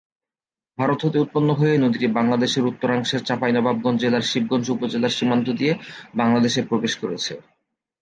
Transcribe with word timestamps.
ভারত 0.77 0.99
হতে 1.05 1.17
উৎপন্ন 1.19 1.49
হয়ে 1.53 1.75
নদীটি 1.77 2.07
বাংলাদেশের 2.09 2.63
উত্তরাংশের 2.65 3.21
চাঁপাইনবাবগঞ্জ 3.25 3.99
জেলার 4.01 4.27
শিবগঞ্জ 4.29 4.65
উপজেলার 4.69 5.15
সীমান্ত 5.17 5.47
দিয়ে 5.59 5.73
বাংলাদেশে 6.15 6.61
প্রবেশ 6.69 6.93
করেছে। 7.01 7.33